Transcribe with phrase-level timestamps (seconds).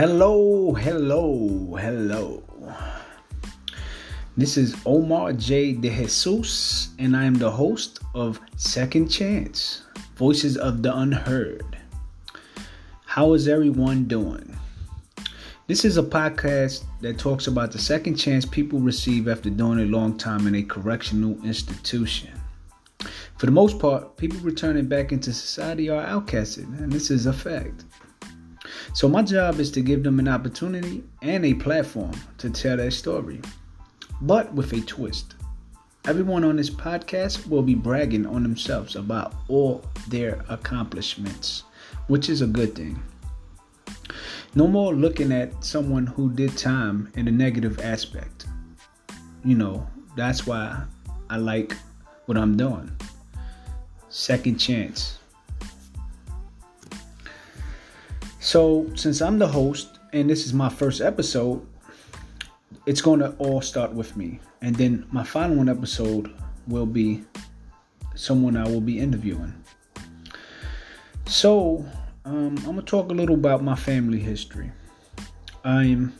[0.00, 2.42] Hello, hello, hello.
[4.34, 5.74] This is Omar J.
[5.74, 9.82] De Jesus, and I am the host of Second Chance
[10.16, 11.76] Voices of the Unheard.
[13.04, 14.56] How is everyone doing?
[15.66, 19.84] This is a podcast that talks about the second chance people receive after doing a
[19.84, 22.30] long time in a correctional institution.
[23.36, 27.34] For the most part, people returning back into society are outcasted, and this is a
[27.34, 27.84] fact.
[28.94, 32.90] So, my job is to give them an opportunity and a platform to tell their
[32.90, 33.40] story,
[34.20, 35.34] but with a twist.
[36.06, 41.64] Everyone on this podcast will be bragging on themselves about all their accomplishments,
[42.08, 43.00] which is a good thing.
[44.54, 48.46] No more looking at someone who did time in a negative aspect.
[49.44, 49.86] You know,
[50.16, 50.82] that's why
[51.28, 51.76] I like
[52.26, 52.90] what I'm doing.
[54.08, 55.19] Second chance.
[58.42, 61.60] So, since I'm the host and this is my first episode,
[62.86, 64.40] it's going to all start with me.
[64.62, 66.34] And then my final one episode
[66.66, 67.22] will be
[68.14, 69.52] someone I will be interviewing.
[71.26, 71.84] So,
[72.24, 74.72] um, I'm gonna talk a little about my family history.
[75.62, 76.14] I'm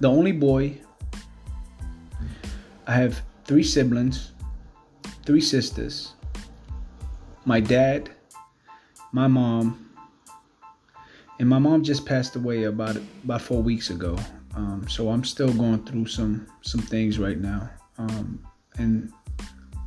[0.00, 0.78] the only boy.
[2.86, 4.32] I have three siblings,
[5.24, 6.12] three sisters,
[7.46, 8.10] my dad,
[9.10, 9.83] my mom,
[11.38, 14.16] and my mom just passed away about about four weeks ago.
[14.54, 17.68] Um, so I'm still going through some some things right now,
[17.98, 18.44] um,
[18.78, 19.12] and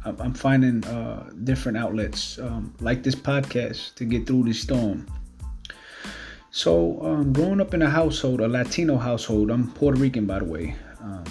[0.05, 5.05] I'm finding uh, different outlets um, like this podcast to get through this storm.
[6.51, 10.45] So, um, growing up in a household, a Latino household, I'm Puerto Rican by the
[10.45, 11.23] way, um,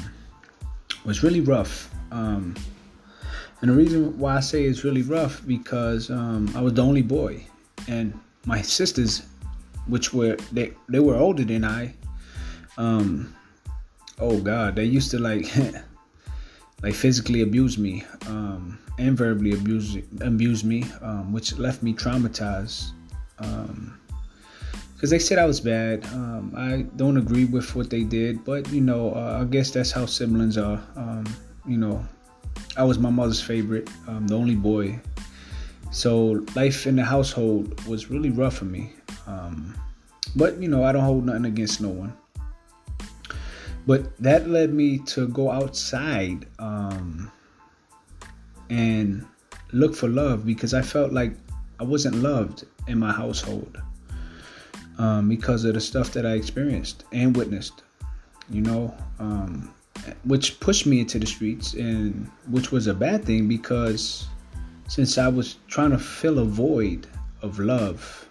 [1.05, 1.91] was really rough.
[2.13, 2.55] Um,
[3.61, 7.45] and the reason why I say it's really rough because I was the only boy,
[7.89, 9.23] and my sisters,
[9.87, 11.95] which were they they were older than I.
[12.79, 13.35] Um,
[14.19, 15.47] oh God, they used to like.
[16.83, 22.93] like physically abuse me um, and verbally abused abuse me, um, which left me traumatized.
[23.39, 23.99] Um,
[24.95, 26.05] Because um, they said I was bad.
[26.13, 29.91] Um, I don't agree with what they did, but you know, uh, I guess that's
[29.91, 30.81] how siblings are.
[30.97, 31.25] Um,
[31.67, 32.05] you know,
[32.77, 35.01] I was my mother's favorite, um, the only boy.
[35.91, 38.93] So life in the household was really rough for me.
[40.35, 42.17] But you know, I don't hold nothing against no one.
[43.87, 47.31] But that led me to go outside um,
[48.69, 49.25] and
[49.73, 51.33] look for love because I felt like
[51.79, 53.81] I wasn't loved in my household
[54.99, 57.83] um, because of the stuff that I experienced and witnessed,
[58.51, 59.73] you know, um,
[60.25, 64.27] which pushed me into the streets and which was a bad thing because
[64.89, 67.07] since I was trying to fill a void
[67.43, 68.29] of love,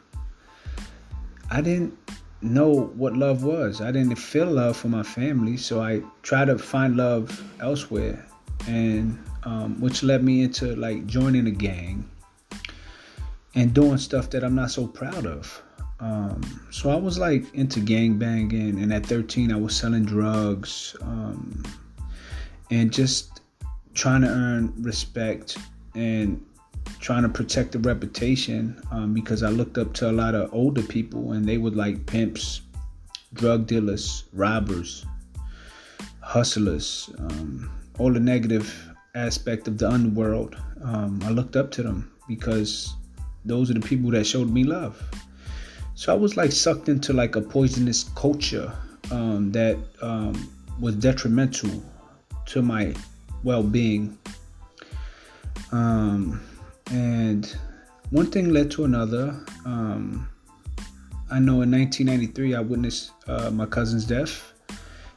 [1.55, 1.97] I didn't
[2.41, 3.79] know what love was.
[3.79, 8.27] I didn't feel love for my family, so I tried to find love elsewhere,
[8.67, 12.09] and um, which led me into like joining a gang
[13.55, 15.63] and doing stuff that I'm not so proud of.
[16.01, 20.93] Um, so I was like into gang banging, and at 13 I was selling drugs
[21.01, 21.63] um,
[22.69, 23.39] and just
[23.93, 25.57] trying to earn respect
[25.93, 26.45] and
[26.99, 30.81] trying to protect the reputation um, because I looked up to a lot of older
[30.81, 32.61] people and they were like pimps,
[33.33, 35.05] drug dealers, robbers,
[36.21, 40.57] hustlers, um, all the negative aspect of the underworld.
[40.83, 42.95] Um, I looked up to them because
[43.45, 45.01] those are the people that showed me love.
[45.93, 48.73] So I was like sucked into like a poisonous culture
[49.11, 51.83] um, that um, was detrimental
[52.47, 52.93] to my
[53.43, 54.17] well-being.
[55.71, 56.41] Um,
[56.91, 57.55] and
[58.11, 59.35] one thing led to another.
[59.65, 60.29] Um,
[61.31, 64.53] I know in 1993 I witnessed uh, my cousin's death.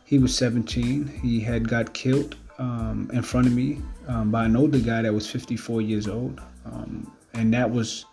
[0.04, 1.06] He was 17.
[1.06, 5.12] He had got killed um, in front of me um, by an older guy that
[5.12, 8.06] was 54 years old, um, and that was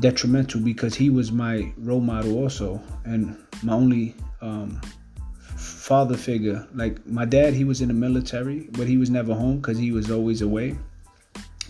[0.00, 4.80] detrimental because he was my role model also, and my only um,
[5.56, 6.66] father figure.
[6.74, 9.92] Like my dad, he was in the military, but he was never home because he
[9.92, 10.78] was always away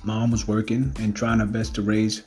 [0.04, 2.22] mom was working and trying her best to raise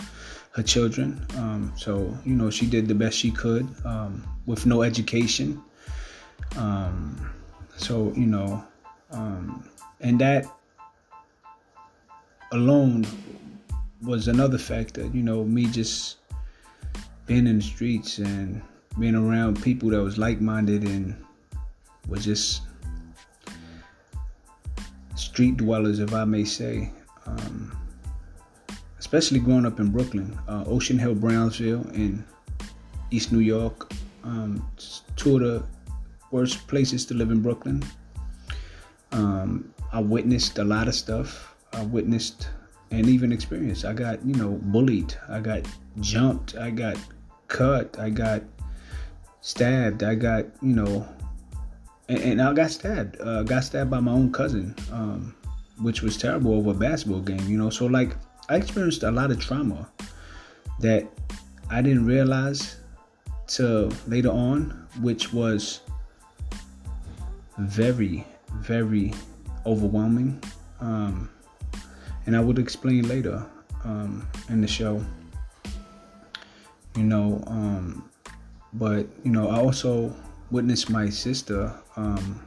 [0.51, 1.25] her children.
[1.37, 5.61] Um, so you know she did the best she could um, with no education.
[6.57, 7.31] Um,
[7.75, 8.63] so you know,
[9.11, 9.67] um,
[10.01, 10.45] and that
[12.51, 13.05] alone
[14.01, 15.05] was another factor.
[15.07, 16.17] You know, me just
[17.25, 18.61] being in the streets and
[18.99, 21.13] being around people that was like-minded and
[22.07, 22.61] was just
[25.15, 26.91] street dwellers, if I may say
[27.27, 27.77] um,
[28.99, 32.23] especially growing up in Brooklyn, uh, Ocean Hill, Brownsville, in
[33.11, 33.91] East New York.
[34.23, 34.67] Um,
[35.15, 35.63] two of the
[36.31, 37.83] worst places to live in Brooklyn.
[39.11, 41.55] Um, I witnessed a lot of stuff.
[41.73, 42.49] I witnessed
[42.91, 43.85] and even experienced.
[43.85, 45.15] I got, you know, bullied.
[45.29, 45.67] I got
[45.99, 46.55] jumped.
[46.55, 46.97] I got
[47.47, 47.97] cut.
[47.99, 48.43] I got
[49.41, 50.03] stabbed.
[50.03, 51.07] I got, you know,
[52.09, 53.19] and, and I got stabbed.
[53.21, 55.35] Uh, got stabbed by my own cousin, um,
[55.81, 57.69] which was terrible over a basketball game, you know.
[57.69, 58.15] So, like,
[58.49, 59.89] I experienced a lot of trauma
[60.79, 61.07] that
[61.69, 62.77] I didn't realize
[63.47, 65.81] till later on, which was
[67.57, 68.25] very,
[68.55, 69.13] very
[69.65, 70.41] overwhelming.
[70.79, 71.29] Um,
[72.25, 73.45] and I would explain later
[73.83, 75.03] um, in the show.
[76.95, 78.09] You know, um,
[78.73, 80.13] but you know, I also
[80.49, 82.41] witnessed my sister um,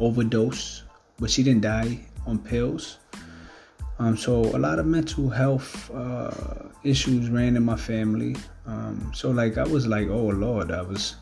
[0.00, 0.82] overdose,
[1.18, 2.98] but she didn't die on pills.
[3.98, 6.30] Um, so a lot of mental health uh,
[6.82, 8.36] issues ran in my family.
[8.66, 11.16] Um, so like I was like, oh Lord, I was,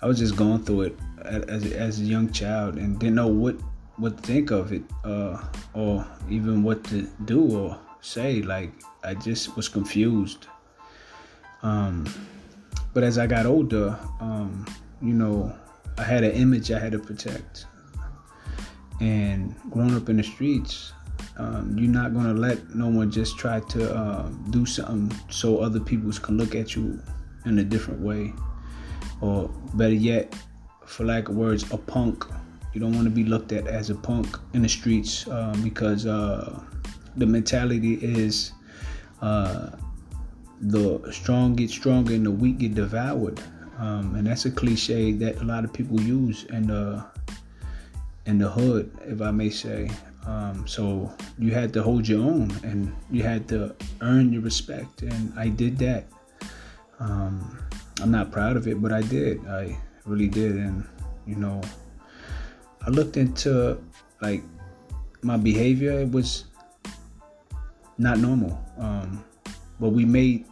[0.00, 3.56] I was just going through it as, as a young child and didn't know what
[3.96, 5.42] what to think of it uh,
[5.74, 8.42] or even what to do or say.
[8.42, 8.72] Like
[9.04, 10.46] I just was confused.
[11.62, 12.06] Um,
[12.94, 14.64] but as I got older, um,
[15.02, 15.52] you know,
[15.98, 17.66] I had an image I had to protect.
[19.00, 20.92] And growing up in the streets,
[21.36, 25.80] um, you're not gonna let no one just try to uh, do something so other
[25.80, 27.00] people can look at you
[27.46, 28.32] in a different way,
[29.20, 30.34] or better yet,
[30.84, 32.24] for lack of words, a punk.
[32.74, 36.06] You don't want to be looked at as a punk in the streets um, because
[36.06, 36.60] uh,
[37.16, 38.52] the mentality is
[39.22, 39.70] uh,
[40.60, 43.40] the strong get stronger and the weak get devoured.
[43.78, 46.46] Um, and that's a cliche that a lot of people use.
[46.50, 47.04] And the
[48.28, 49.90] in the hood, if I may say.
[50.26, 55.00] Um, so you had to hold your own, and you had to earn your respect,
[55.00, 56.04] and I did that.
[57.00, 57.58] Um,
[58.02, 59.40] I'm not proud of it, but I did.
[59.48, 60.86] I really did, and
[61.26, 61.62] you know,
[62.84, 63.80] I looked into
[64.20, 64.42] like
[65.22, 66.04] my behavior.
[66.04, 66.44] It was
[67.96, 68.60] not normal.
[68.76, 69.24] Um,
[69.80, 70.44] but we made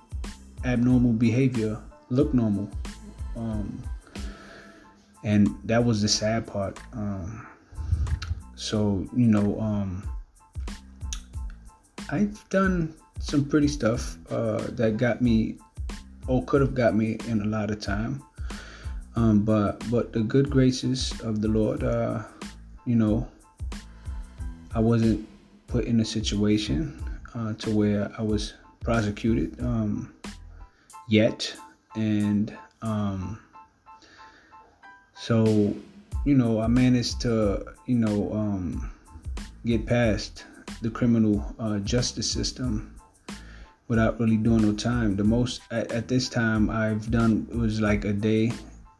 [0.64, 1.78] abnormal behavior
[2.08, 2.70] look normal.
[3.36, 3.82] Um,
[5.24, 6.78] and that was the sad part.
[6.92, 7.46] Um,
[8.56, 10.02] so, you know, um,
[12.10, 15.58] I've done some pretty stuff uh, that got me,
[16.26, 18.22] or could have got me in a lot of time.
[19.14, 22.22] Um, but but the good graces of the Lord, uh,
[22.86, 23.28] you know,
[24.74, 25.26] I wasn't
[25.66, 27.02] put in a situation
[27.34, 30.14] uh, to where I was prosecuted um,
[31.08, 31.54] yet,
[31.94, 33.38] and um,
[35.14, 35.74] so
[36.26, 38.90] you know I managed to you know um,
[39.64, 40.44] get past
[40.82, 42.92] the criminal uh, justice system
[43.86, 45.14] without really doing no time.
[45.14, 48.52] The most at, at this time I've done was like a day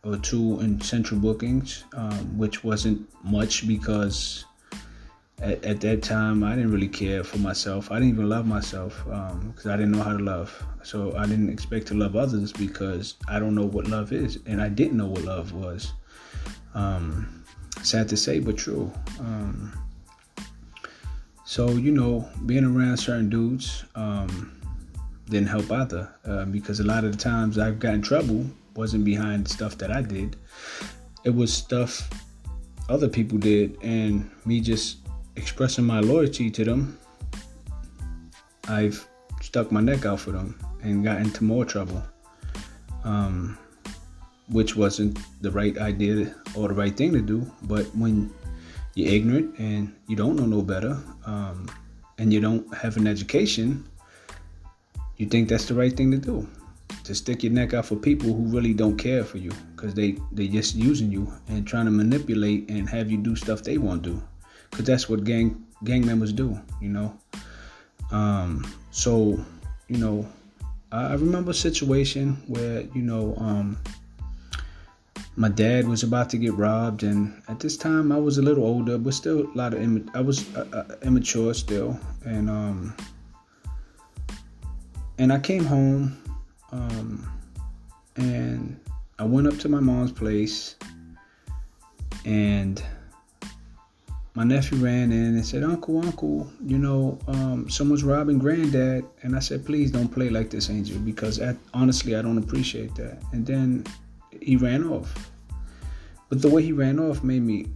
[0.05, 4.45] or two in central bookings, um, which wasn't much because
[5.43, 7.91] at, at, that time I didn't really care for myself.
[7.91, 10.65] I didn't even love myself because um, I didn't know how to love.
[10.85, 14.63] So I didn't expect to love others because I don't know what love is, and
[14.63, 15.93] I didn't know what love was.
[16.77, 17.43] Um,
[17.83, 18.93] sad to say, but true.
[19.19, 19.73] Um,
[21.45, 24.61] so you know, being around certain dudes um,
[25.31, 29.49] didn't help either uh, because a lot of the times I've gotten trouble wasn't behind
[29.49, 30.37] stuff that I did.
[31.25, 32.09] It was stuff
[32.89, 34.99] other people did, and me just
[35.37, 36.99] expressing my loyalty to them.
[38.69, 39.09] I've
[39.41, 42.03] stuck my neck out for them and got into more trouble,
[43.05, 43.59] um,
[44.49, 47.51] which wasn't the right idea or the right thing to do.
[47.63, 48.33] But when
[48.95, 51.69] you're ignorant and you don't know no better, um,
[52.19, 53.85] and you don't have an education,
[55.17, 56.47] you think that's the right thing to do
[57.05, 60.17] to stick your neck out for people who really don't care for you because they
[60.33, 64.03] they just using you and trying to manipulate and have you do stuff they want
[64.03, 64.23] to do
[64.71, 67.17] because that's what gang gang members do you know
[68.11, 69.39] um so
[69.89, 70.27] you know
[70.91, 73.79] I, I remember a situation where you know um
[75.37, 78.65] my dad was about to get robbed and at this time i was a little
[78.65, 82.97] older but still a lot of Im- i was uh, uh, immature still and um
[85.19, 86.17] and i came home
[86.73, 87.29] um,
[88.17, 88.79] and
[89.19, 90.77] I went up to my mom's place,
[92.25, 92.83] and
[94.35, 99.05] my nephew ran in and said, Uncle, Uncle, you know, um, someone's robbing granddad.
[99.23, 101.41] And I said, Please don't play like this, Angel, because
[101.73, 103.23] honestly, I don't appreciate that.
[103.33, 103.87] And then
[104.47, 105.31] he ran off.
[106.29, 107.67] But the way he ran off made me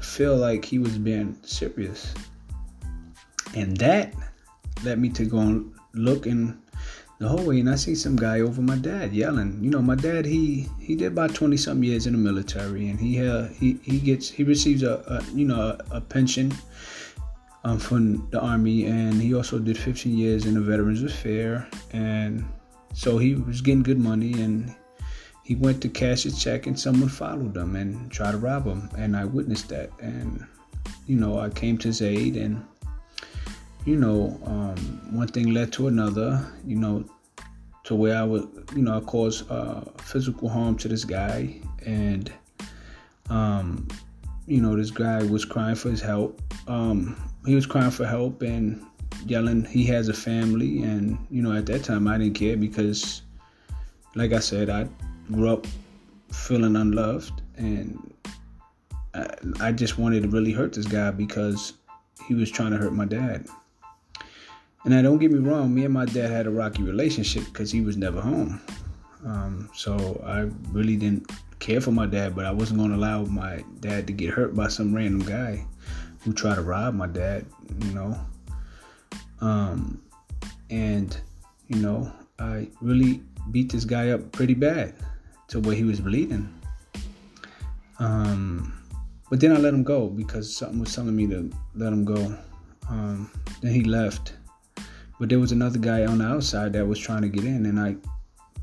[0.00, 2.14] feel like he was being serious.
[3.54, 4.14] And that
[4.82, 6.58] led me to go and look in
[7.18, 9.62] the hallway, and I see some guy over my dad yelling.
[9.62, 12.98] You know, my dad he he did about twenty some years in the military, and
[12.98, 16.52] he uh, he he gets he receives a, a you know a, a pension
[17.62, 21.62] um, from the army, and he also did 15 years in the Veterans Affairs,
[21.92, 22.44] and
[22.92, 24.74] so he was getting good money, and
[25.44, 28.88] he went to cash a check, and someone followed him and tried to rob him,
[28.96, 30.44] and I witnessed that, and
[31.06, 32.64] you know I came to his aid, and
[33.84, 34.76] you know um,
[35.12, 37.04] one thing led to another, you know,
[37.84, 42.32] to where I would you know I caused uh, physical harm to this guy, and
[43.28, 43.86] um,
[44.46, 46.40] you know this guy was crying for his help.
[46.66, 48.84] Um, he was crying for help and
[49.26, 50.82] yelling he has a family.
[50.82, 53.22] And you know at that time i didn't care because
[54.14, 54.88] like i said i
[55.32, 55.66] grew up
[56.30, 58.14] feeling unloved and
[59.60, 61.74] I, just wanted to really hurt this guy because
[62.26, 63.46] he was trying to hurt my dad.
[64.82, 67.70] And now don't get me wrong me and my dad had a rocky relationship because
[67.70, 68.60] he was never home.
[69.24, 70.40] Um, so i
[70.70, 74.12] really didn't care for my dad but i wasn't going to allow my dad to
[74.12, 75.64] get hurt by some random guy
[76.20, 77.46] who tried to rob my dad,
[77.80, 78.18] you know.
[79.40, 80.02] Um,
[80.70, 81.16] and,
[81.68, 84.94] you know, I really beat this guy up pretty bad
[85.48, 86.48] to where he was bleeding.
[87.98, 88.72] Um,
[89.30, 92.36] but then I let him go because something was telling me to let him go.
[92.88, 93.30] Um,
[93.62, 94.34] then he left.
[95.18, 97.78] But there was another guy on the outside that was trying to get in, and
[97.78, 97.96] I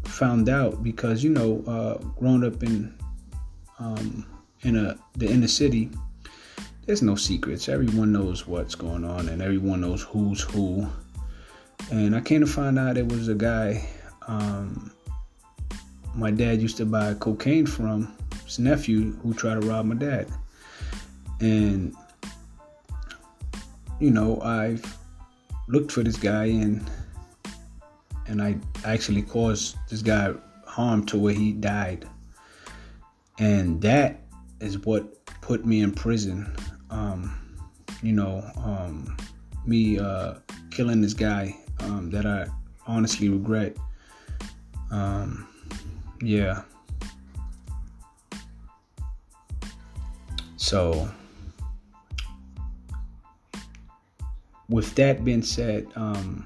[0.03, 2.93] found out because you know, uh, growing up in
[3.79, 4.25] um,
[4.61, 5.89] in a the inner city,
[6.85, 7.69] there's no secrets.
[7.69, 10.87] Everyone knows what's going on and everyone knows who's who.
[11.91, 13.87] And I came to find out it was a guy
[14.27, 14.91] um,
[16.15, 18.15] my dad used to buy cocaine from,
[18.45, 20.27] his nephew who tried to rob my dad.
[21.39, 21.95] And,
[23.99, 24.77] you know, I
[25.67, 26.89] looked for this guy and
[28.27, 30.33] and I actually caused this guy
[30.65, 32.07] harm to where he died.
[33.39, 34.21] And that
[34.59, 36.55] is what put me in prison
[36.91, 37.33] um,
[38.03, 39.15] you know, um,
[39.65, 40.35] me uh,
[40.69, 42.47] killing this guy um, that I
[42.85, 43.77] honestly regret.
[44.91, 45.47] Um,
[46.21, 46.61] yeah.
[50.57, 51.09] So,
[54.69, 56.45] with that being said, um,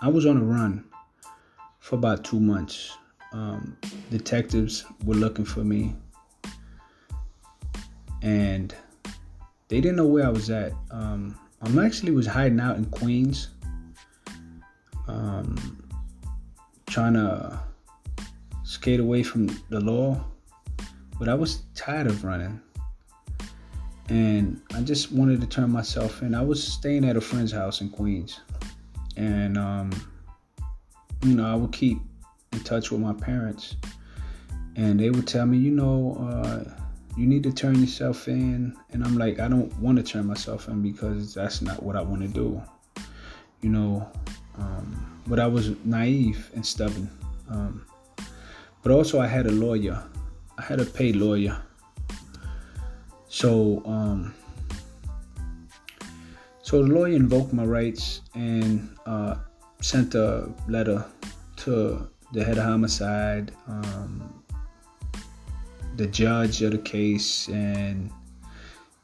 [0.00, 0.84] I was on a run
[1.80, 2.96] for about two months.
[3.32, 3.76] Um,
[4.10, 5.96] detectives were looking for me,
[8.22, 8.74] and
[9.68, 10.72] they didn't know where I was at.
[10.90, 13.48] Um, I'm actually was hiding out in Queens,
[15.08, 15.82] um,
[16.86, 17.58] trying to
[18.68, 20.22] skate away from the law,
[21.18, 22.60] but I was tired of running,
[24.10, 26.34] and I just wanted to turn myself in.
[26.34, 28.40] I was staying at a friend's house in Queens,
[29.16, 29.90] and um,
[31.22, 31.98] you know I would keep
[32.52, 33.76] in touch with my parents,
[34.76, 36.16] and they would tell me, you know.
[36.20, 36.74] Uh,
[37.16, 38.76] you need to turn yourself in.
[38.92, 42.00] And I'm like, I don't want to turn myself in because that's not what I
[42.00, 42.62] want to do.
[43.60, 44.08] You know,
[44.56, 47.10] um, but I was naive and stubborn.
[47.50, 47.84] Um,
[48.82, 50.02] but also, I had a lawyer.
[50.58, 51.60] I had a paid lawyer.
[53.28, 54.34] So, um,
[56.62, 59.36] so the lawyer invoked my rights and uh,
[59.80, 61.04] sent a letter
[61.56, 64.42] to the head of homicide, um,
[65.96, 68.10] the judge of the case and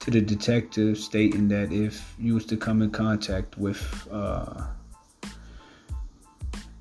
[0.00, 4.66] to the detective stating that if you was to come in contact with uh,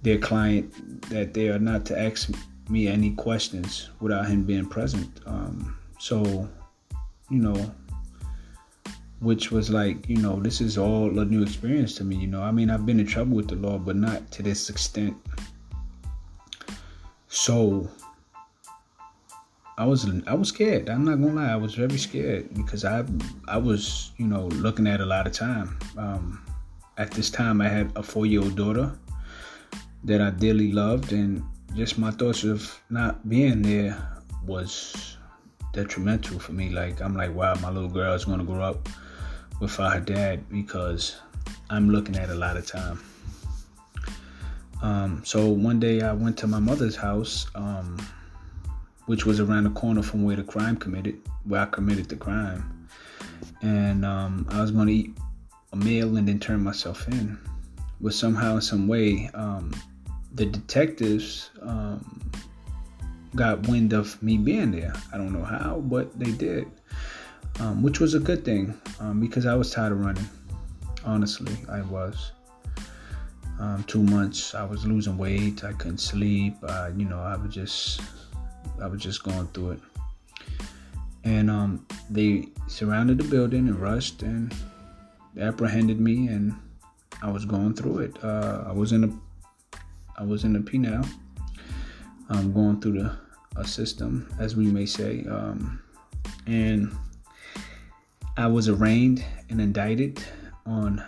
[0.02, 0.70] their client
[1.10, 2.30] that they are not to ask
[2.70, 6.48] me any questions without him being present um, so
[7.30, 7.74] you know
[9.20, 12.42] which was like you know this is all a new experience to me you know
[12.42, 15.16] i mean i've been in trouble with the law but not to this extent
[17.28, 17.90] so
[19.76, 20.88] I was I was scared.
[20.88, 23.04] I'm not gonna lie, I was very scared because I
[23.48, 25.78] I was you know looking at a lot of time.
[25.98, 26.46] Um,
[26.98, 28.94] at this time, I had a four year old daughter
[30.04, 31.44] that I dearly loved, and
[31.76, 33.98] just my thoughts of not being there
[34.46, 35.18] was
[35.72, 36.70] detrimental for me.
[36.70, 38.90] Like I'm like, wow, my little girl is gonna grow up
[39.60, 41.18] without her dad because
[41.70, 43.00] I'm looking at a lot of time.
[44.82, 47.48] Um, so one day I went to my mother's house.
[47.56, 47.98] Um,
[49.06, 52.88] which was around the corner from where the crime committed, where I committed the crime.
[53.62, 55.18] And um, I was going to eat
[55.74, 57.38] a meal and then turn myself in.
[58.00, 59.74] But somehow, in some way, um,
[60.34, 62.22] the detectives um,
[63.36, 64.94] got wind of me being there.
[65.14, 66.68] I don't know how, but they did,
[67.60, 70.30] um, which was a good thing um, because I was tired of running.
[71.06, 72.32] Honestly, I was.
[73.60, 74.56] um, two months.
[74.56, 75.64] I was losing weight.
[75.64, 76.56] I couldn't sleep.
[76.64, 78.02] Uh, you know, I was just,
[78.82, 79.80] I was just going through it.
[81.24, 84.54] And um, they surrounded the building and rushed and
[85.40, 86.54] apprehended me, and
[87.22, 88.24] I was going through it.
[88.24, 89.10] Uh, I was in a,
[90.18, 91.04] I was in a P now.
[92.30, 93.18] I'm going through the
[93.56, 95.80] a system, as we may say, um,
[96.48, 96.96] and
[98.36, 100.24] I was arraigned and indicted
[100.66, 101.04] on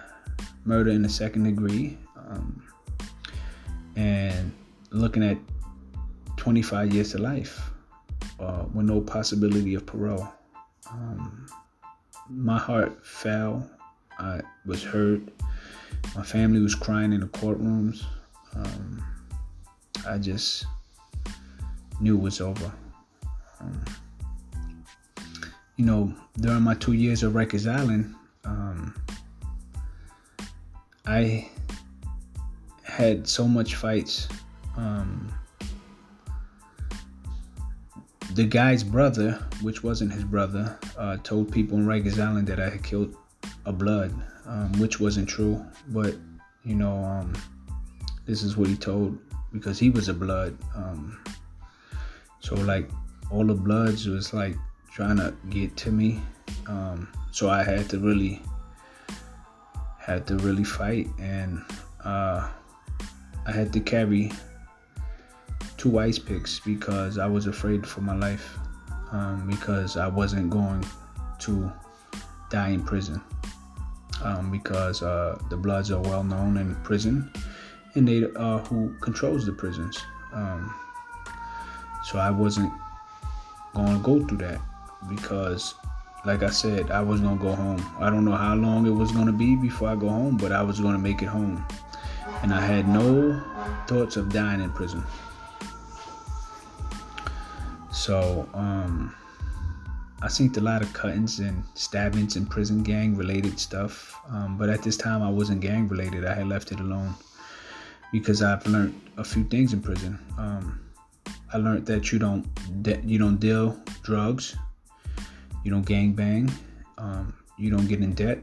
[0.64, 2.64] murder in the second degree, um,
[3.96, 4.52] and
[4.92, 5.38] looking at
[6.38, 7.72] 25 years to life
[8.40, 10.28] uh, with no possibility of parole.
[10.92, 11.48] Um,
[12.30, 13.68] my heart fell.
[14.20, 15.22] I was hurt.
[16.16, 18.04] My family was crying in the courtrooms.
[18.56, 19.06] Um,
[20.08, 20.66] I just
[22.00, 22.72] knew it was over.
[23.60, 23.86] Um,
[25.78, 28.94] you know, during my two years of Rikers Island, um,
[31.06, 31.50] I
[32.84, 34.28] had so much fights.
[34.78, 35.34] Um,
[38.34, 42.70] the guy's brother, which wasn't his brother, uh, told people in Rikers Island that I
[42.70, 43.16] had killed
[43.66, 44.14] a blood,
[44.46, 45.66] um, which wasn't true.
[45.90, 46.16] But
[46.64, 47.34] you know, um,
[48.26, 49.18] this is what he told
[49.54, 50.58] because he was a blood.
[50.76, 51.24] Um,
[52.40, 52.90] so like
[53.32, 54.56] all the bloods was like
[54.92, 56.22] trying to get to me.
[56.68, 58.42] Um, so I had to really
[60.00, 61.64] had to really fight and
[62.04, 62.48] uh,
[63.48, 64.32] I had to carry
[65.78, 68.58] two ice picks because I was afraid for my life
[69.12, 70.86] um, because I wasn't going
[71.40, 71.72] to
[72.52, 73.22] die in prison
[74.24, 77.32] um, because uh, the Bloods are well known in prison
[77.96, 80.06] and they are who controls the prisons.
[80.34, 80.74] Um,
[82.04, 82.72] so I wasn't
[83.74, 84.62] going to go through that
[85.10, 85.76] because
[86.26, 87.86] like I said, I was gonna go home.
[88.00, 90.64] I don't know how long it was gonna be before I go home, but I
[90.64, 91.64] was gonna make it home.
[92.42, 93.40] And I had no
[93.88, 95.04] thoughts of dying in prison.
[97.92, 99.16] So, um,
[100.22, 104.20] I seen a lot of cuttings and stabbings and prison, gang related stuff.
[104.30, 106.26] Um, but at this time, I wasn't gang related.
[106.26, 107.14] I had left it alone
[108.16, 110.18] because I've learned a few things in prison.
[110.38, 110.80] Um,
[111.52, 112.44] I learned that you don't
[112.82, 114.56] de- you don't deal drugs.
[115.66, 116.50] You don't gang bang,
[116.98, 118.40] um, you don't get in debt,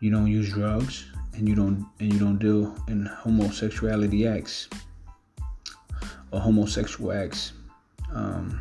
[0.00, 4.70] you don't use drugs, and you don't and you don't deal in homosexuality acts
[6.30, 7.52] or homosexual acts,
[8.14, 8.58] um,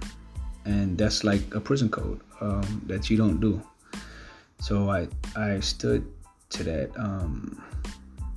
[0.66, 3.62] and that's like a prison code um, that you don't do.
[4.60, 6.04] So I I stood
[6.50, 7.64] to that, um,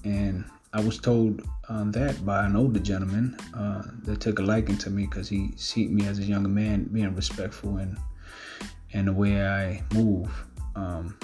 [0.04, 4.76] and I was told um, that by an older gentleman uh, that took a liking
[4.78, 7.96] to me because he seen me as a younger man being respectful and
[8.92, 10.30] and the way I move.
[10.74, 11.18] Um,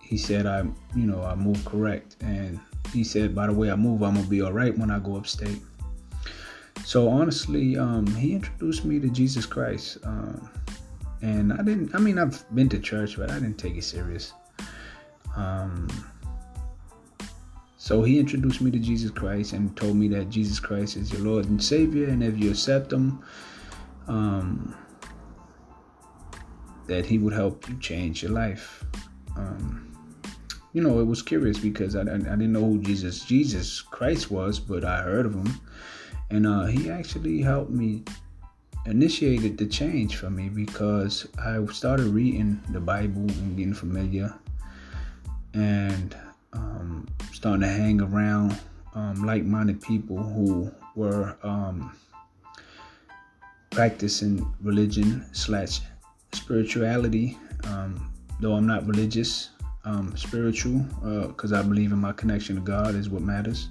[0.00, 0.62] he said I,
[0.94, 2.58] you know, I move correct, and
[2.92, 5.16] he said by the way I move, I'm gonna be all right when I go
[5.16, 5.60] upstate.
[6.84, 10.50] So honestly, um, he introduced me to Jesus Christ, um,
[11.22, 11.94] and I didn't.
[11.94, 14.32] I mean, I've been to church, but I didn't take it serious.
[15.36, 15.88] Um,
[17.82, 21.22] so he introduced me to Jesus Christ and told me that Jesus Christ is your
[21.22, 23.24] Lord and Savior, and if you accept Him,
[24.06, 24.76] um,
[26.88, 28.84] that he would help you change your life.
[29.34, 29.96] Um,
[30.74, 34.30] you know, it was curious because I, I, I, didn't know who Jesus Jesus Christ
[34.30, 35.58] was, but I heard of him,
[36.28, 38.04] and uh, he actually helped me
[38.84, 44.34] initiated the change for me because I started reading the Bible and getting familiar,
[45.54, 46.14] and
[46.52, 48.58] um, starting to hang around
[48.94, 51.96] um, like-minded people who were um,
[53.70, 55.80] practicing religion slash
[56.32, 59.50] spirituality, um, though I'm not religious,
[59.84, 60.80] um, spiritual,
[61.28, 63.68] because uh, I believe in my connection to God is what matters.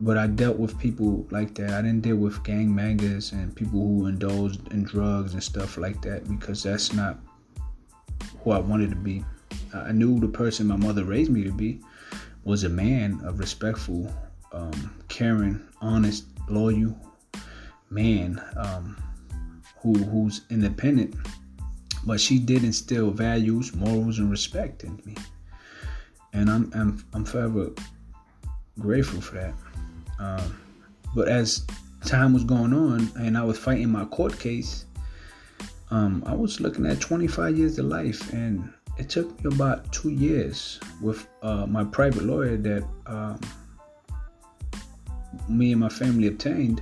[0.00, 1.70] But I dealt with people like that.
[1.70, 6.02] I didn't deal with gang mangas and people who indulged in drugs and stuff like
[6.02, 7.18] that because that's not
[8.40, 9.24] who I wanted to be.
[9.74, 11.80] I knew the person my mother raised me to be
[12.44, 14.12] was a man, a respectful,
[14.52, 16.96] um, caring, honest, loyal
[17.90, 18.42] man.
[18.56, 18.96] Um,
[19.82, 21.14] who who's independent,
[22.06, 25.16] but she did instill values, morals, and respect in me,
[26.32, 27.70] and I'm I'm I'm forever
[28.78, 29.54] grateful for that.
[30.18, 30.58] Um,
[31.14, 31.66] but as
[32.04, 34.86] time was going on, and I was fighting my court case,
[35.90, 40.10] um, I was looking at 25 years of life, and it took me about two
[40.10, 43.40] years with uh, my private lawyer that um,
[45.48, 46.80] me and my family obtained.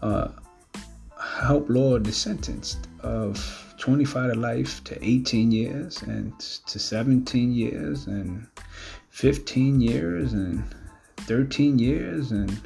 [0.00, 0.28] Uh,
[1.20, 8.06] help lower the sentence of 25 to life to 18 years and to 17 years
[8.06, 8.46] and
[9.10, 10.64] 15 years and
[11.18, 12.58] 13 years and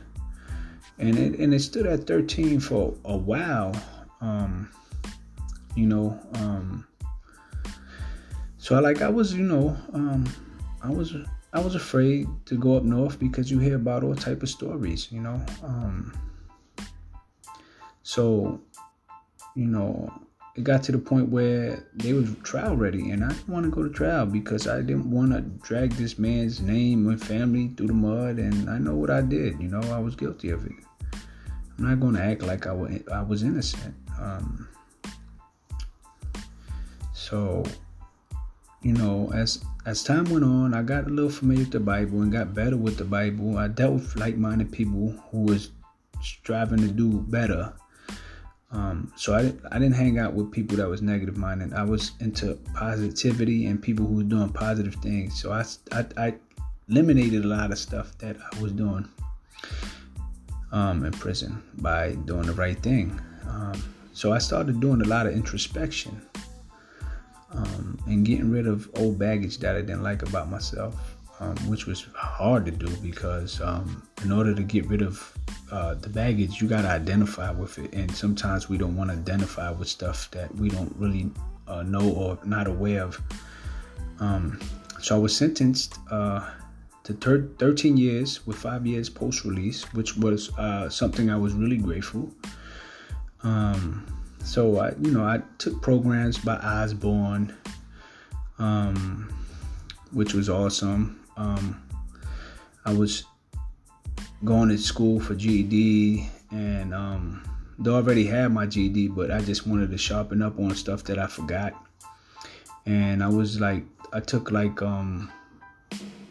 [0.98, 3.74] and it and it stood at 13 for a while
[4.20, 4.70] um
[5.74, 6.86] you know um
[8.66, 10.24] so I like I was you know um
[10.82, 11.14] I was
[11.52, 15.06] I was afraid to go up north because you hear about all type of stories
[15.12, 16.12] you know um
[18.02, 18.60] so
[19.54, 20.12] you know
[20.56, 23.70] it got to the point where they was trial ready and I didn't want to
[23.70, 27.86] go to trial because I didn't want to drag this man's name and family through
[27.86, 30.72] the mud and I know what I did you know I was guilty of it.
[31.78, 34.68] I'm not going to act like I was, I was innocent um,
[37.12, 37.62] so
[38.86, 42.22] you know as as time went on I got a little familiar with the Bible
[42.22, 45.72] and got better with the Bible I dealt with like-minded people who was
[46.22, 47.72] striving to do better
[48.70, 51.72] um, so I, I didn't hang out with people that was negative minded.
[51.72, 55.40] I was into positivity and people who were doing positive things.
[55.40, 56.34] So I, I, I
[56.88, 59.08] eliminated a lot of stuff that I was doing
[60.72, 63.18] um, in prison by doing the right thing.
[63.48, 66.20] Um, so I started doing a lot of introspection
[67.52, 71.86] um, and getting rid of old baggage that I didn't like about myself um, which
[71.86, 75.32] was hard to do because um, in order to get rid of
[75.70, 77.92] uh, the baggage, you got to identify with it.
[77.92, 81.30] And sometimes we don't want to identify with stuff that we don't really
[81.68, 83.20] uh, know or not aware of.
[84.18, 84.58] Um,
[85.00, 86.48] so I was sentenced uh,
[87.04, 91.52] to thir- 13 years with five years post release, which was uh, something I was
[91.52, 92.32] really grateful.
[93.42, 94.06] Um,
[94.46, 97.54] so I, you know, I took programs by Osborne,
[98.60, 99.28] um,
[100.12, 101.20] which was awesome.
[101.36, 101.82] Um,
[102.84, 103.24] I was
[104.44, 107.42] going to school for GED, and um,
[107.84, 111.18] I already had my GED, but I just wanted to sharpen up on stuff that
[111.18, 111.74] I forgot.
[112.86, 115.30] And I was like, I took like um,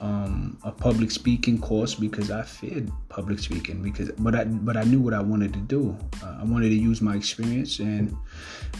[0.01, 4.83] um, a public speaking course because I feared public speaking because, but I but I
[4.83, 5.97] knew what I wanted to do.
[6.23, 8.15] Uh, I wanted to use my experience and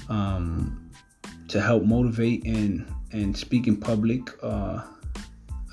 [0.10, 0.90] um,
[1.48, 4.32] to help motivate and and speak in public.
[4.44, 4.82] Uh,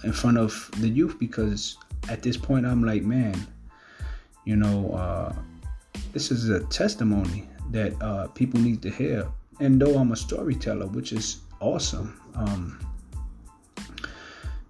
[0.04, 1.76] in front of the youth because
[2.08, 3.46] at this point I'm like, man,
[4.44, 5.34] you know, uh,
[6.12, 9.28] this is a testimony that uh, people need to hear.
[9.60, 12.80] And though I'm a storyteller, which is awesome, um,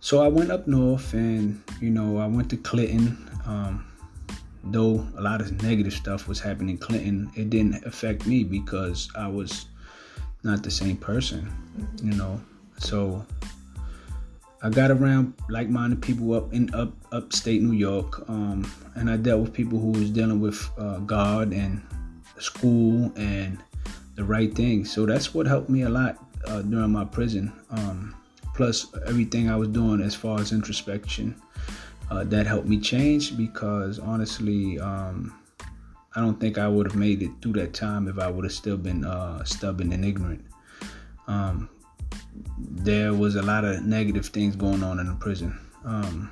[0.02, 3.16] so I went up north and you know I went to Clinton.
[3.46, 3.86] Um,
[4.64, 9.08] though a lot of negative stuff was happening in Clinton, it didn't affect me because
[9.16, 9.66] I was
[10.42, 11.48] not the same person,
[12.02, 12.40] you know.
[12.78, 13.24] So
[14.60, 19.40] I got around like-minded people up in up upstate New York, um, and I dealt
[19.40, 21.80] with people who was dealing with uh, God and
[22.40, 23.56] school and
[24.16, 24.84] the right thing.
[24.84, 27.52] So that's what helped me a lot uh, during my prison.
[27.70, 28.16] Um,
[28.54, 31.34] plus everything I was doing as far as introspection,
[32.10, 35.38] uh, that helped me change because honestly, um,
[36.14, 38.52] I don't think I would have made it through that time if I would have
[38.52, 40.44] still been uh, stubborn and ignorant.
[41.26, 41.70] Um,
[42.58, 45.58] there was a lot of negative things going on in the prison.
[45.84, 46.30] Um,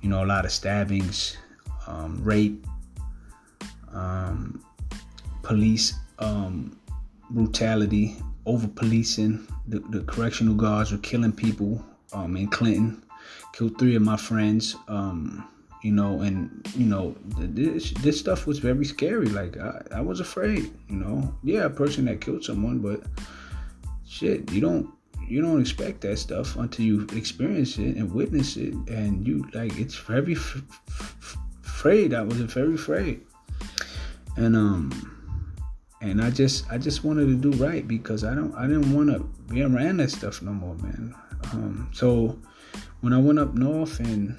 [0.00, 1.36] you know, a lot of stabbings,
[1.86, 2.66] um, rape,
[3.92, 4.64] um,
[5.42, 6.78] police um,
[7.30, 8.16] brutality,
[8.48, 9.46] over policing.
[9.68, 13.02] The, the, correctional guards were killing people um, in Clinton.
[13.52, 14.74] Killed three of my friends.
[14.88, 15.46] Um,
[15.82, 19.26] you know, and you know, this this stuff was very scary.
[19.26, 20.72] Like I, I was afraid.
[20.88, 23.02] You know, yeah, a person that killed someone, but
[24.06, 24.90] shit, you don't
[25.28, 29.78] you don't expect that stuff until you experience it and witness it, and you like
[29.78, 32.12] it's very f- f- afraid.
[32.14, 33.20] I was very afraid,
[34.36, 35.17] and um,
[36.00, 39.10] and I just I just wanted to do right because I don't I didn't want
[39.10, 39.20] to
[39.52, 41.14] be around that stuff no more, man.
[41.52, 42.38] Um, so
[43.00, 44.36] when I went up north and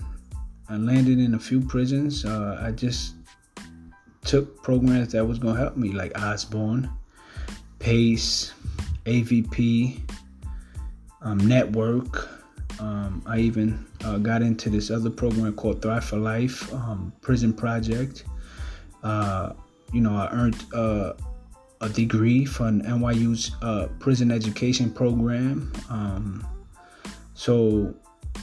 [0.69, 3.15] I landed in a few prisons, uh, I just
[4.23, 6.89] took programs that was gonna help me, like Osborne,
[7.79, 8.53] Pace,
[9.05, 9.99] AVP,
[11.21, 12.29] um, Network.
[12.79, 17.51] Um, I even uh, got into this other program called Thrive for Life, um, Prison
[17.51, 18.23] Project.
[19.03, 19.53] Uh,
[19.91, 21.13] you know, I earned uh,
[21.81, 25.71] a degree from NYU's uh, prison education program.
[25.89, 26.45] Um,
[27.33, 27.93] so,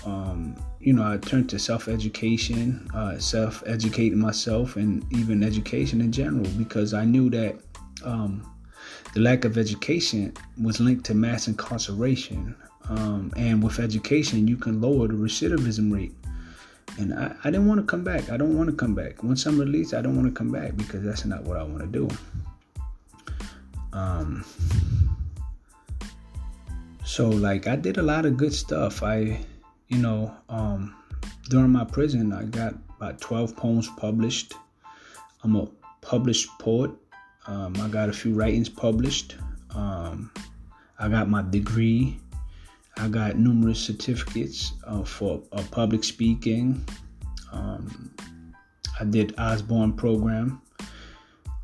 [0.06, 6.00] um, you know, I turned to self education, uh, self educating myself, and even education
[6.00, 7.56] in general because I knew that
[8.04, 8.50] um,
[9.12, 12.56] the lack of education was linked to mass incarceration.
[12.88, 16.14] Um, and with education, you can lower the recidivism rate.
[16.98, 18.30] And I, I didn't want to come back.
[18.30, 19.22] I don't want to come back.
[19.22, 21.80] Once I'm released, I don't want to come back because that's not what I want
[21.80, 22.08] to do.
[23.96, 24.44] Um,
[27.04, 29.02] so like I did a lot of good stuff.
[29.02, 29.40] I
[29.88, 30.94] you know, um,
[31.48, 34.54] during my prison, I got about 12 poems published.
[35.42, 35.68] I'm a
[36.00, 36.90] published poet.
[37.46, 39.36] Um, I got a few writings published.
[39.70, 40.32] Um,
[40.98, 42.18] I got my degree.
[42.96, 46.84] I got numerous certificates uh, for uh, public speaking.
[47.52, 48.10] Um,
[48.98, 50.62] I did Osborne program,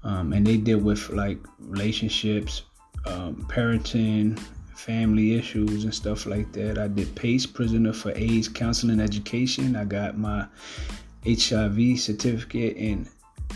[0.04, 2.62] um, and they deal with like relationships,
[3.06, 4.38] um, parenting,
[4.74, 6.78] family issues, and stuff like that.
[6.78, 9.76] I did PACE, Prisoner for AIDS Counseling Education.
[9.76, 10.46] I got my
[11.24, 13.08] HIV certificate and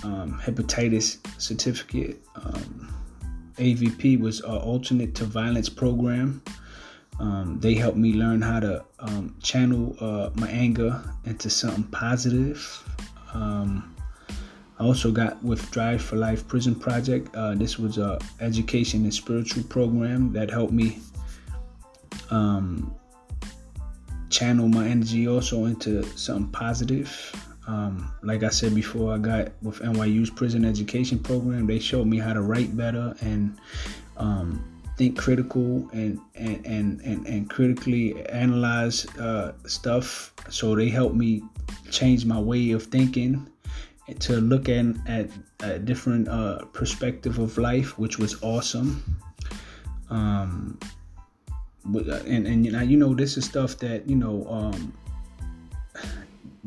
[0.05, 2.23] um, hepatitis certificate.
[2.37, 2.93] Um,
[3.57, 6.43] AVP was an alternate to violence program.
[7.19, 12.85] Um, they helped me learn how to um, channel uh, my anger into something positive.
[13.33, 13.96] Um,
[14.79, 17.35] I also got with Thrive for Life Prison Project.
[17.35, 20.99] Uh, this was a education and spiritual program that helped me
[22.31, 22.95] um,
[24.29, 27.11] channel my energy also into something positive.
[27.67, 31.67] Um, like I said before, I got with NYU's prison education program.
[31.67, 33.59] They showed me how to write better and
[34.19, 40.33] um, think critical and and and and, and critically analyze uh, stuff.
[40.51, 41.43] So they helped me
[41.91, 43.49] change my way of thinking
[44.21, 49.03] to look at, at a different uh, perspective of life, which was awesome.
[50.11, 50.79] Um,
[51.85, 54.93] and and you know you know this is stuff that you know um,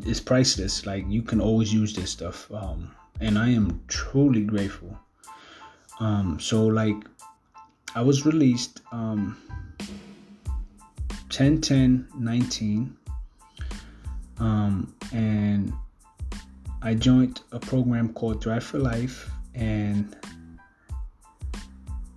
[0.05, 0.85] it's priceless.
[0.85, 2.51] Like you can always use this stuff.
[2.51, 4.97] Um, and I am truly grateful.
[5.99, 6.95] Um, so like
[7.95, 9.37] I was released um
[11.29, 12.97] 10 10 19
[14.39, 15.73] um, and
[16.81, 20.15] I joined a program called Thrive for Life and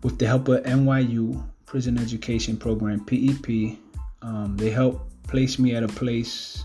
[0.03, 3.79] with the help of NYU Prison Education Program PEP
[4.23, 6.65] um, they helped place me at a place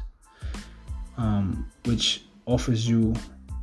[1.17, 3.13] um, which offers you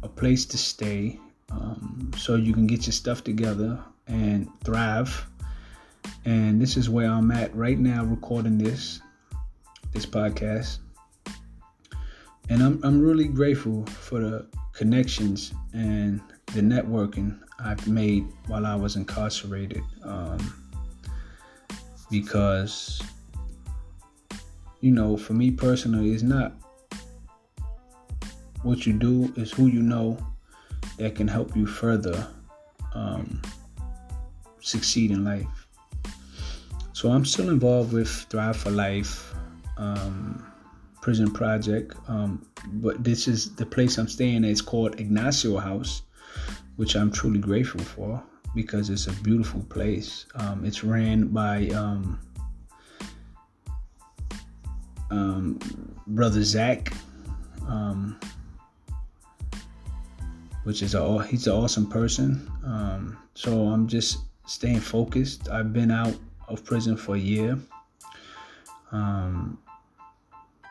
[0.03, 1.18] a place to stay
[1.51, 5.27] um, so you can get your stuff together and thrive.
[6.25, 9.01] And this is where I'm at right now, recording this
[9.92, 10.79] this podcast.
[12.50, 18.74] And I'm I'm really grateful for the connections and the networking I've made while I
[18.74, 19.83] was incarcerated.
[20.02, 20.38] Um,
[22.11, 23.02] because
[24.80, 26.52] you know, for me personally, it's not
[28.62, 30.18] what you do is who you know
[30.98, 32.26] that can help you further
[32.94, 33.40] um,
[34.61, 35.66] succeed in life.
[36.92, 39.35] So I'm still involved with Thrive for Life
[39.76, 40.44] um,
[41.05, 44.43] Prison Project, um, but this is the place I'm staying.
[44.43, 46.01] It's called Ignacio House,
[46.77, 48.23] which I'm truly grateful for
[48.55, 50.25] because it's a beautiful place.
[50.35, 52.19] Um, it's ran by um,
[55.11, 55.59] um,
[56.07, 56.90] brother Zach.
[57.69, 58.19] Um,
[60.62, 62.51] which is a he's an awesome person.
[62.64, 65.51] Um, so I'm just staying focused.
[65.51, 66.17] I've been out
[66.49, 67.59] of prison for a year.
[68.90, 69.59] Um,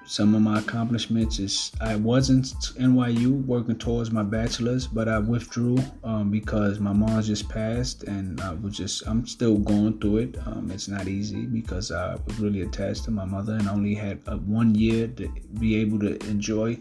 [0.05, 2.45] some of my accomplishments is I wasn't
[2.77, 8.41] NYU working towards my bachelor's, but I withdrew um, because my mom just passed, and
[8.41, 10.37] I was just I'm still going through it.
[10.45, 13.95] Um, it's not easy because I was really attached to my mother and I only
[13.95, 16.79] had a, one year to be able to enjoy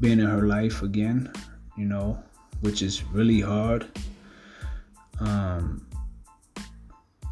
[0.00, 1.30] being in her life again.
[1.76, 2.22] You know,
[2.60, 3.86] which is really hard.
[5.20, 5.86] Um,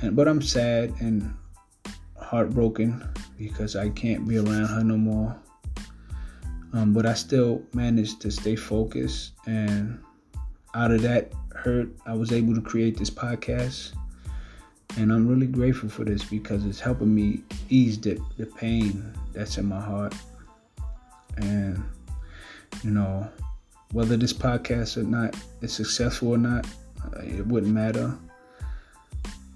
[0.02, 1.34] and but I'm sad and
[2.34, 3.00] heartbroken
[3.38, 5.36] because I can't be around her no more.
[6.72, 10.02] Um, but I still managed to stay focused, and
[10.74, 13.92] out of that hurt, I was able to create this podcast.
[14.96, 19.56] And I'm really grateful for this because it's helping me ease the, the pain that's
[19.56, 20.14] in my heart.
[21.36, 21.82] And,
[22.82, 23.28] you know,
[23.92, 26.66] whether this podcast or not is successful or not,
[27.04, 28.16] uh, it wouldn't matter.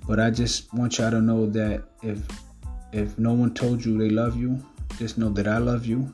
[0.07, 2.19] But I just want y'all to know that if
[2.93, 4.65] if no one told you they love you,
[4.99, 6.13] just know that I love you.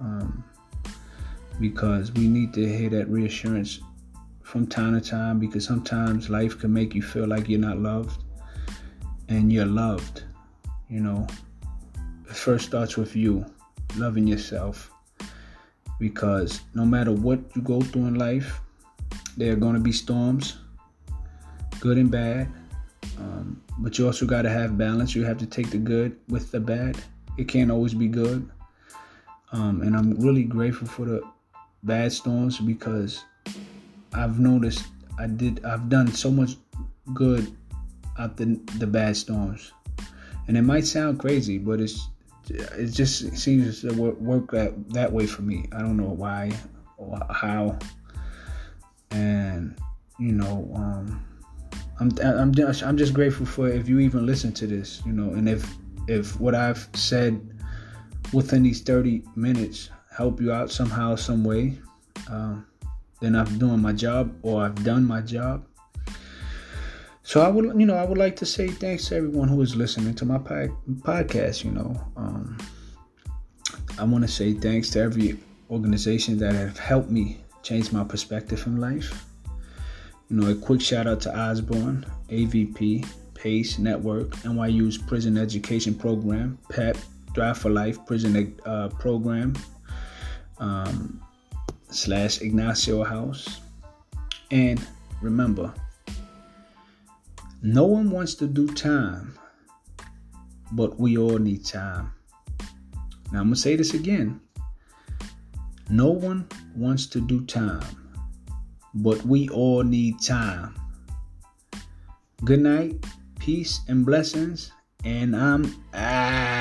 [0.00, 0.44] Um,
[1.60, 3.80] because we need to hear that reassurance
[4.42, 8.22] from time to time because sometimes life can make you feel like you're not loved
[9.28, 10.24] and you're loved.
[10.88, 11.26] You know,
[12.28, 13.46] it first starts with you
[13.96, 14.90] loving yourself
[15.98, 18.60] because no matter what you go through in life,
[19.36, 20.58] there are going to be storms,
[21.80, 22.52] good and bad.
[23.22, 25.14] Um, but you also got to have balance.
[25.14, 26.98] You have to take the good with the bad.
[27.38, 28.50] It can't always be good.
[29.52, 31.22] Um, and I'm really grateful for the
[31.82, 33.24] bad storms because
[34.12, 34.86] I've noticed
[35.18, 36.56] I did I've done so much
[37.14, 37.54] good
[38.18, 39.72] out the the bad storms.
[40.48, 42.08] And it might sound crazy, but it's
[42.48, 45.68] it just seems to work that that way for me.
[45.72, 46.50] I don't know why
[46.96, 47.78] or how,
[49.10, 49.76] and
[50.18, 51.24] you know, um,
[52.02, 55.34] I'm I'm just I'm just grateful for if you even listen to this, you know,
[55.34, 55.64] and if
[56.08, 57.40] if what I've said
[58.32, 61.78] within these 30 minutes help you out somehow, some way,
[62.28, 62.66] um,
[63.20, 65.64] then I'm doing my job or I've done my job.
[67.22, 69.76] So I would, you know, I would like to say thanks to everyone who is
[69.76, 71.62] listening to my podcast.
[71.62, 72.58] You know, um,
[73.96, 75.38] I want to say thanks to every
[75.70, 79.24] organization that have helped me change my perspective in life.
[80.32, 86.56] You know, a quick shout out to Osborne, AVP, PACE Network, NYU's Prison Education Program,
[86.70, 86.96] PEP,
[87.34, 89.54] Thrive for Life Prison uh, Program,
[90.56, 91.22] um,
[91.90, 93.60] slash Ignacio House.
[94.50, 94.82] And
[95.20, 95.74] remember,
[97.60, 99.36] no one wants to do time,
[100.72, 102.10] but we all need time.
[103.32, 104.40] Now, I'm going to say this again.
[105.90, 108.01] No one wants to do time,
[108.94, 110.74] but we all need time.
[112.44, 113.04] Good night,
[113.38, 114.72] peace, and blessings,
[115.04, 116.51] and I'm out.